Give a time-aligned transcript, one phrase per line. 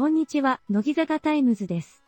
[0.00, 2.02] こんにちは、乃木坂タイムズです。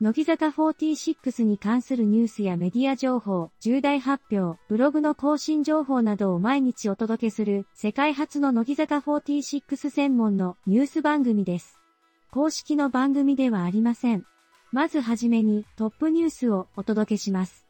[0.00, 11.78] 乃木坂46に関するニュースやメディア情報、重大発表、ブログの更新情報などを毎日お届けする世界初の乃木坂46専門のニュース番組です。
[12.32, 14.26] 公式の番組ではありません。
[14.72, 17.64] まずはじめにトップニュースをお届けします。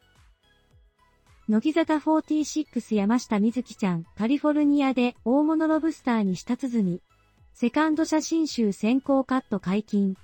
[1.50, 7.02] 乃木坂46山下美月ちゃん、カリフォルニアで大物ロブスターに舌鼓。
[7.58, 10.14] セカンド写真集先行カット解禁。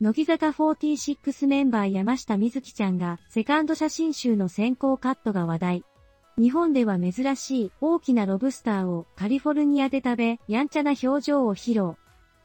[0.00, 5.84] 乃木坂46メンバー山下美月ちゃんがセカンド写真集の先行カットが話題。
[6.38, 11.96] 日本では珍しい大きなロブスターをカリフォルニアで食べ、やんちゃな表情を披露。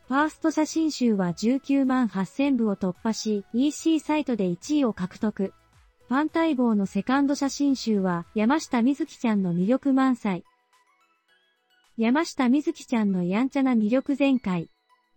[0.08, 5.54] ファースト写真集は19万8000部を突破し、EC サイトで1位を獲得。
[6.08, 10.44] ファン待望のセカンド写真集は山下美月ちゃんの魅力満載。
[12.02, 14.70] 山下美月ちゃんのやんちゃな魅力全開。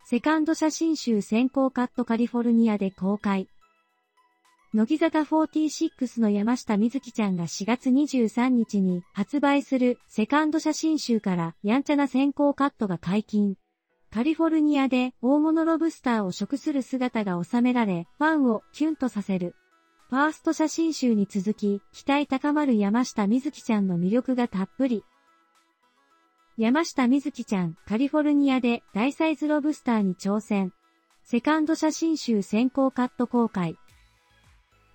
[0.05, 3.47] セカンド写真集先行カットカリフォルニアで公開。
[4.75, 13.55] 乃木坂46の山下美月ちゃんが4月23日に発売するセカンド写真集からやんちゃな先行カットが解禁。
[14.11, 19.55] カリフォルニアで大物ロブスターを食する姿が収められ、ファンをキュンとさせる。
[20.11, 25.05] ファースト写真集に続き、期待高まる山下美月ちゃんの魅力がたっぷり。
[26.59, 30.75] 山下美月ちゃん、カリフォルニアで大サイズロブスターに挑戦。
[31.25, 33.79] セカンド写真集先行カット公開。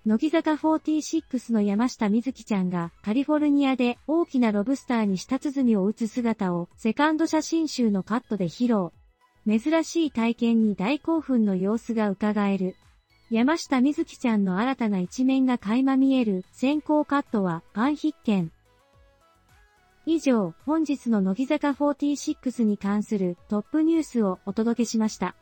[0.05, 8.91] 乃木坂46の山下美月ちゃんがカリフォルニアで大きなロブスターに舌鼓を打つ姿をセカンド写真集のカットで披露。
[9.47, 12.75] 珍しい体験に大興奮の様子が伺える。
[13.31, 18.51] 山下美月ちゃんの新たな一面が垣間見える先行カットはファン必見。
[20.09, 25.35] 以上、本日の乃木坂46に関するトップニュースをお届けしました。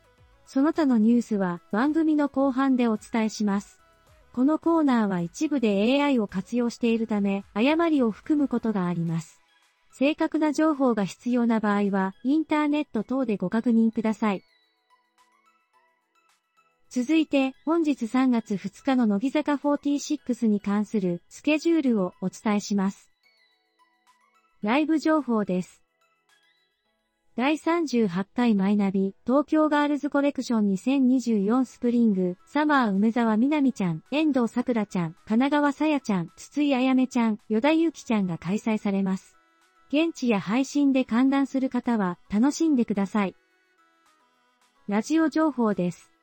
[0.48, 3.80] その他のニュースは番組の後半でお伝えします。
[4.34, 9.40] このコーナーは一部で AI を活用しているため、誤りを含むことがあります。
[9.92, 14.42] 正確な情報が必要な場合は、インターネット等でご確認ください。
[16.90, 23.15] 続いて、本日3月2日の乃木坂46に関するスケジュールをお伝えします。
[24.64, 25.84] ライブ情報です。
[27.36, 39.36] 第38回マイナビ、東京ガールズコレクション2024スプリング、サマー梅沢みなみちゃん、遠藤さくらちゃん、神奈川さやちゃん、筒井あやめちゃん、与田ゆきちゃんが開催されます。
[39.90, 43.36] 現地や配信で観覧する方は楽しんでください。
[44.88, 46.15] ラジオ情報です。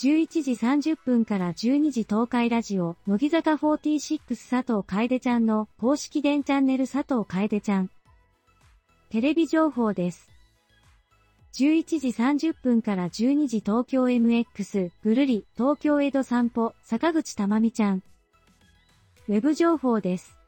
[0.00, 7.90] 11時30分から12時東海ラジオ、乃木坂46佐藤楓ちゃんの公式電チャンネル佐藤楓ちゃん。
[9.10, 10.28] テレビ情報です。
[11.58, 18.04] 11時30分から12時東京 MX、ぐるり、東京江戸散歩、坂口たまみちゃん。
[19.26, 20.38] ウェブ情報です。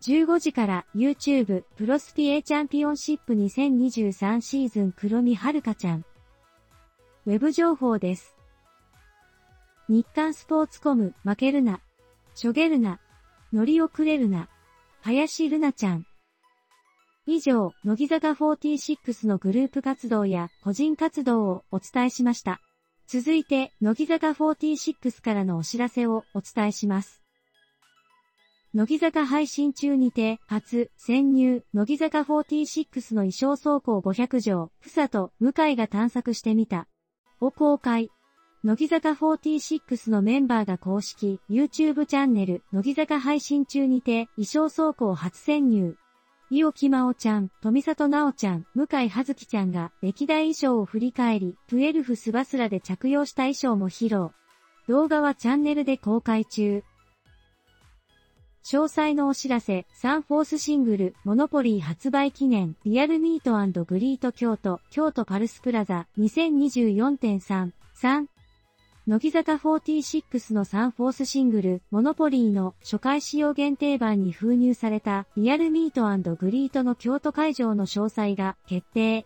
[0.00, 6.06] 15時から YouTube プロスピエチャンピオンシップ2023シーズン黒見はるかちゃん。
[7.28, 8.38] ウェブ情報です。
[9.86, 11.82] 日刊スポーツコム、負けるな。
[12.34, 13.00] しょげるな。
[13.52, 14.48] 乗り遅れるな。
[15.02, 16.06] 林るなちゃん。
[17.26, 22.62] 以上、乃木坂46のグループ活動や個人活動をお伝えしました。
[23.06, 27.22] 続いて、乃木坂46からのお知らせをお伝えします。
[28.72, 36.88] 乃木坂配信中にて、初、潜入、乃木坂46の衣装倉庫500条、ふさと、向井が探索してみた。
[37.40, 38.10] を公開。
[38.64, 45.96] 乃木坂46のメンバーが公式 YouTube チャンネル乃木坂配信中にて衣装倉庫を初潜入。
[46.50, 54.30] 伊尾木真央ちゃん、富里奈央ちゃん、向井葉月ちゃんが歴代衣装を振り返り、プエルフスバスラで着用した衣装も披露。
[54.88, 56.82] 動画はチャンネルで公開中。
[58.70, 68.26] 詳細のお知らせ、サンフォースシングル、モノポリー発売記念、リアルミートグリート京都、京都パルスプラザ、2024.3、3、
[69.06, 79.24] 乃木坂46のサンフォースシングル、モノポリーの初回使用限定版に封入された、リアルミートグリートの京都会場の詳細が決定。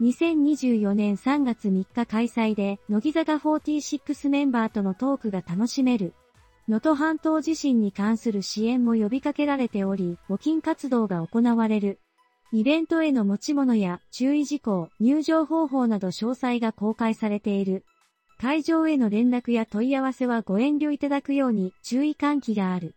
[0.00, 6.14] 2024年3月3日開催で、乃木坂46メンバーとのトークが楽しめる。
[6.68, 11.98] 能登半島地震に関する支援も呼びかけられており、募金活動が行われる。
[12.52, 17.86] イベントへの持ち物や注意事項、入場方法など詳細が公開されている。
[18.38, 22.94] 会場への連絡や問い合わせはご遠慮いただくように注意喚起がある。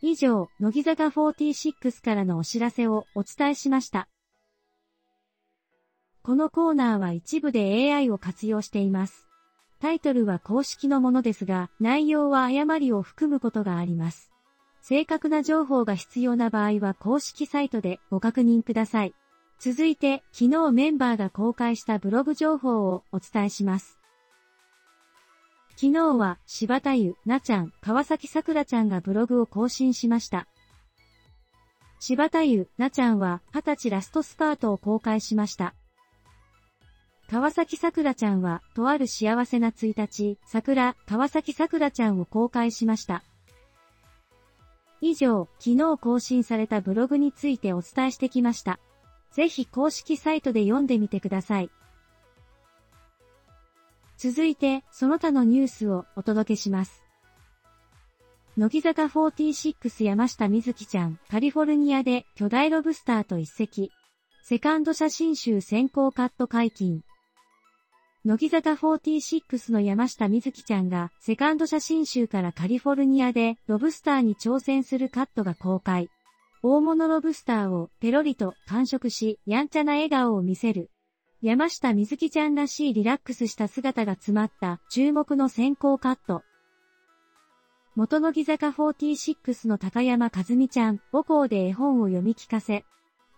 [0.00, 4.08] 以上、乃木坂46からのお知らせをお伝えしました。
[6.22, 9.29] このコーナーは一部で AI を活用しています。
[9.80, 14.30] タイトルは公式のものですが、内容は誤りを含むことがあります。
[14.82, 19.14] 正確な情報が必要な場合は公式サイトでご確認ください。
[19.58, 23.98] 続いて、昨日メンバーが公開したブログ情報をお伝えします。
[25.76, 30.46] 昨日は柴田湯、なちゃん、川崎さくらちゃんがブログを更新しました。
[32.00, 35.74] 柴田湯、なちゃんは20歳ラストスパートを公開しました。
[37.30, 43.22] 川崎さくらちゃんは、とある幸せな1日、桜、川崎さくらちゃんを公開しました。
[45.00, 48.80] 以上、昨日更新されたブログについてお伝えしてきました。
[49.30, 51.70] ぜひ公式サイトで読んでみてください。
[54.16, 57.04] 続いて、その他のニュースをお届けします。
[58.56, 63.92] 乃木坂46山下美月ちゃん、カリフォルニアで巨大ロブスターと一席。
[64.42, 67.04] セカンド写真集先行カット解禁。
[68.22, 76.10] 乃木坂46の山下美月ちゃんがセカンド写真集からカリフォルニアでロブスターに挑戦するカットが公開。
[76.62, 80.90] 大物ロブスターをペロリと完食し、やんちゃな笑顔を見せる。
[81.40, 86.42] 山下美月ちゃんらしいリラックスした姿が詰まった注目の先行カット。
[87.96, 92.84] 元乃木坂46の高山和美ちゃん、母校で絵本を読み聞かせ、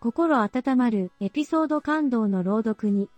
[0.00, 3.08] 心温まるエピソード感動の朗読に、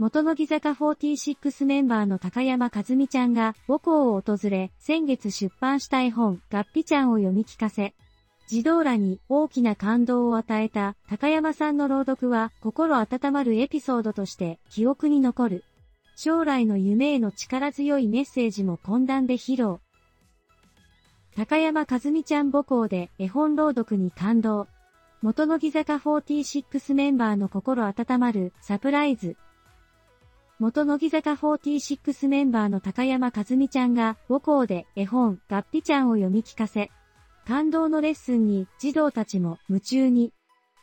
[0.00, 7.94] 元乃木坂46メンバーの高山和美ちゃんが母校を訪れ、先月出版した絵本、ガッピちゃんを読み聞かせ、
[8.48, 15.64] 児童らに大きな感動を与えた高山さんの朗読は心温まるエピソードとして記憶に残る。
[16.16, 19.80] 将来の夢への力強いメッセージも懇談で披露。
[21.36, 24.66] 高山和美ちゃん母校で絵本朗読に感動。
[25.20, 29.36] 元乃木坂46メンバーの心温まるサプライズ。
[30.60, 36.90] 元乃木坂46メンバーの高山和美ちゃんが母校で絵本、ガッピちゃんを読み聞かせ、
[37.46, 40.34] 感動のレッスンに児童たちも夢中に、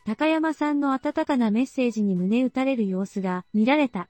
[0.04, 4.10] 高山さんの温かなメッセージに胸打たれる様子が見られた。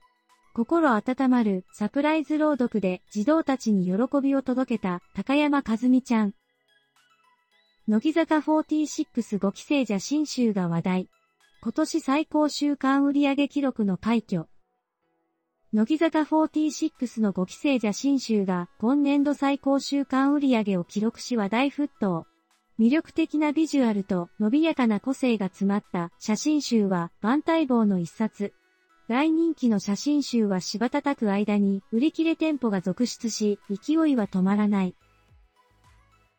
[0.54, 6.32] 心温まるサプライズ朗読で児童たちに喜びを届けた高山和美ちゃん。
[7.86, 11.08] 乃木坂465期生写真集が話題。
[11.60, 14.48] 今年最高週間売上記録の快挙。
[15.70, 22.26] 乃木坂46の5期生写真集が今年度最高週間売上を記録し話題沸騰。
[22.80, 28.54] 魅力的なビジュアルと伸びやかな個性が詰まった写真集は万待望の一冊。
[29.08, 34.94] 大人気の写真集は柴叩く間に売り切れ店舗が続出し、勢いは止まらない。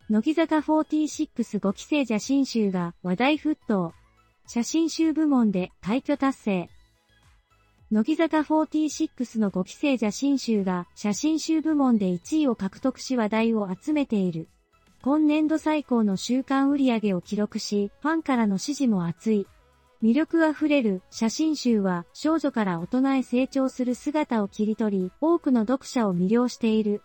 [0.10, 3.94] 乃木坂465期生写真集が話題沸騰。
[4.48, 6.70] 写真集部門で快挙達成。
[7.92, 14.48] 乃木坂46の5期生写真集が写真集部門で1位を獲得し話題を集めている。
[15.02, 19.48] 今年度最高の週間売り上げを記録し、ファンからの支持も熱い。
[20.04, 27.02] 魅力あふれる写真集は少女から大人へ成長する姿を切り取り、多くの読者を魅了している。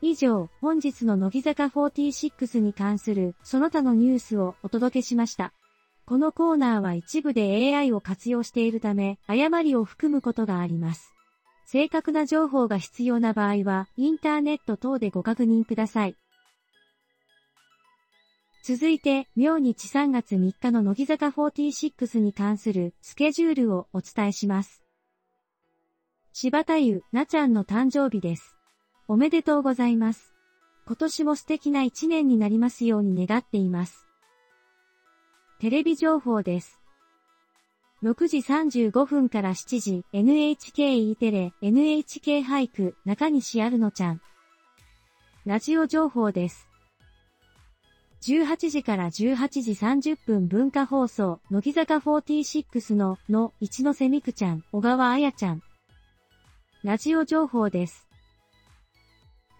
[0.00, 5.52] 以上、本日の乃木坂46に関するその他のニュースをお届けしました。
[6.06, 11.14] このコーナーは一部で AI を活用しているため、誤りを含むことがあります。
[11.66, 16.16] 正確な情報が必要な場合は、インターネット等でご確認ください。
[18.66, 24.82] 続いて、明日3月3日の乃木坂46に関するスケジュールをお伝えします。
[26.34, 28.56] 柴田湯、なちゃんの誕生日です。
[29.08, 30.34] おめでとうございます。
[30.86, 34.03] 今年も素敵な一年になりますように願っています。
[35.60, 36.80] テレビ情報です。
[38.02, 44.20] 6時35分から7時、NHKE テレ、NHK 俳句、中西あるのちゃん。
[45.46, 46.68] ラジオ情報です。
[48.22, 55.62] 18時から18時30分文化放送、乃木坂46の、の、一ノ瀬美空ちゃん、小川彩ちゃん。
[56.82, 58.08] ラジオ情報です。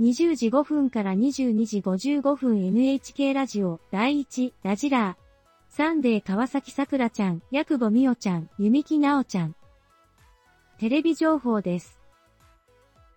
[0.00, 5.23] 20時5分から22時55分 NHK ラジオ、第1、ラジラー。
[5.76, 9.56] サンデー川崎さくらちゃん、ヤクボみおちゃん、弓木なおちゃん。
[10.78, 11.98] テレビ情報です。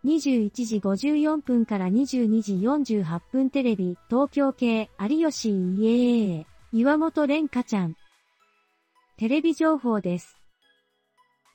[0.06, 7.96] 21時54分から22時48分テレビ、東京系、有吉イエー岩本蓮香ちゃん。
[9.18, 10.42] テレビ情報です。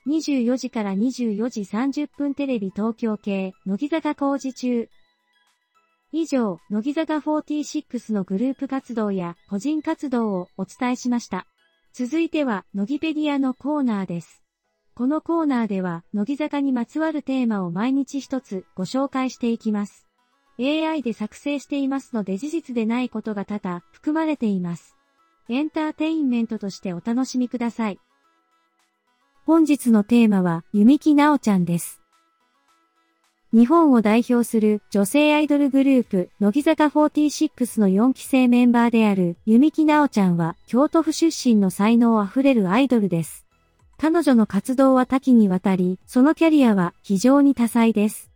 [0.07, 4.87] 24時から24時30分テレビ東京系、乃木坂工事中、
[6.15, 11.47] 以上、乃木坂46のグループ活動や個人活動をお伝えしました。
[11.91, 14.43] 続いては、乃木ペディアのコーナーです。
[14.93, 20.07] このコーナーでは、乃木坂にまつわるテーマを毎日一つご紹介していきます。
[20.59, 24.95] AI で作成していますので事実でないことが多々含まれています。
[25.49, 27.99] エンターテインメントとしてお楽しみください。
[29.47, 32.02] 本日のテーマは、弓木直ちゃんです。
[33.53, 43.45] 日本を代表する女性アイドルグループ、乃木坂46の4期生メンバーである弓木直ちゃんは京都府出身の才能あふれるアイドルです。
[43.99, 48.31] 彼女の活動は多岐にわたり、そのキャリアは非常に多彩です。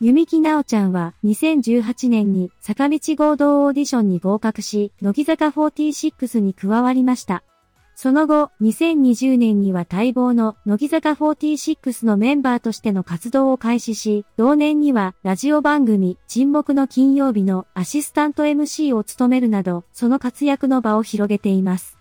[0.00, 7.44] 弓木直ちゃんは2018年に坂道合同オーディションに合格し、乃木坂46に加わりました。
[7.94, 21.98] その後、2020年には待望の乃木坂46のメンバーとしての活動を開始し、同年にはラジオ番組沈黙の金曜日のアシスタント MC を務めるなど、その活躍の場を広げています。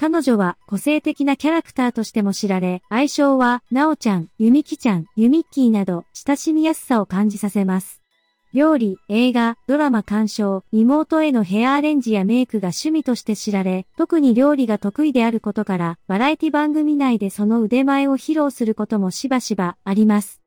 [0.00, 8.00] 彼女は個性的なキャラクターとしても知られ、愛称は、なおちゃん、ゆみきちゃん、ゆみっきーなど、親しみやすさを感じさせます。
[8.54, 20.40] 料理、映画、ドラマ鑑賞、妹へのヘアアレンジやメイクが趣味として知られ、特に料理が得意であることから、バラエティ番組内でその腕前を披露することもしばしばあります。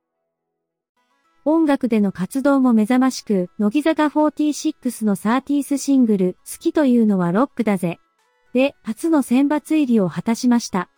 [1.46, 8.00] 音楽での活動も目覚ましく、乃木坂46のサーティースシングル、好きというのはロックだぜ。
[8.54, 10.90] で、初の選抜入りを果たしました。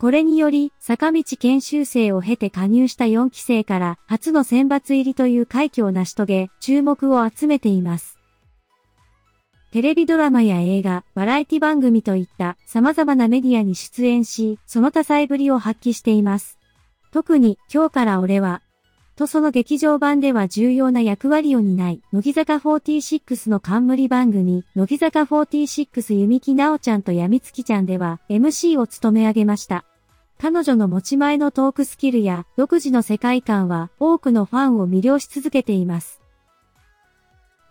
[0.00, 8.16] これにより、坂道研修生を経て加入した4期生から初の選抜入りという快挙を成し遂げ、注目を集めています。
[9.72, 16.60] テレビドラマや映画、バラエティ番組といった様々なメディアに出演し、その多彩ぶりを発揮しています。
[17.10, 18.62] 特に、今日から俺は、
[19.18, 29.84] とその劇場版では重要な役割を担い、乃木坂46の冠番組、乃木坂46弓木直ちゃんとやみつきちゃんでは MC を務め上げました。
[30.38, 36.22] 彼女の持ち前のトークスキルや独自の世界観は多くのファンを魅了し続けています。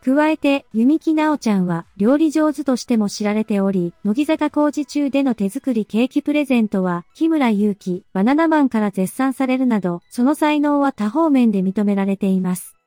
[0.08, 12.78] 加えて、弓木直ちゃんは料理上手としても知られており、乃木坂工事中での手作りケーキプレゼントは、木村祐希、バナナマンから絶賛されるなど、その才能は多方面で認められています。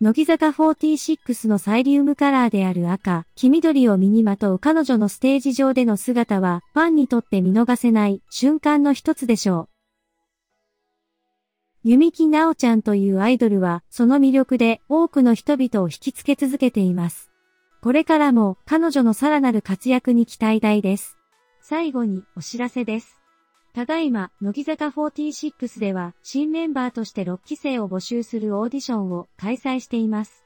[0.00, 9.69] 乃木坂46のサイリウムカラーである赤、黄緑を身にまとう彼女のステージ上での姿は、ファンにとって見逃せない瞬間の一つでしょう。
[11.82, 17.30] 弓木直ちゃんというアイドルは、その魅力で多くの人々を引きつけ続けています。
[17.80, 21.16] これからも彼女のさらなる活躍に期待大です。
[21.62, 23.18] 最後にお知らせです。
[23.72, 30.44] ただいま、乃木坂46では、新メンバーとして6期生を募集するオーディションを開催しています。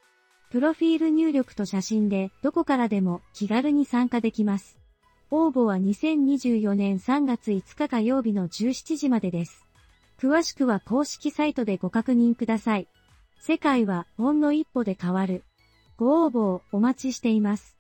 [0.51, 4.79] プロフィール入力と写真で、どこからでも気軽に参加できます。
[5.33, 9.67] 応募は2024年3月5日火曜日の17時までです。
[10.21, 12.89] 詳しくは公式サイトでご確認ください。
[13.39, 15.45] 世界はほんの一歩で変わる。
[15.97, 17.77] ご応募をお待ちしています。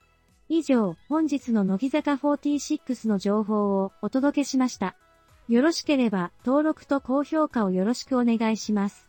[0.48, 4.94] 以上、本日の乃木坂46の情報をお届けしました。
[5.48, 9.06] よろしければ登録と高評価をよろしくお願いします。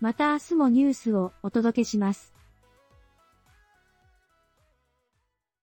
[0.00, 2.33] また明日もニュースをお届けします。